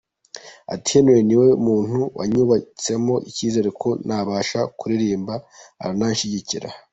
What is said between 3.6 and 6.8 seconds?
ko nabasha kuririmba arananshyigikira.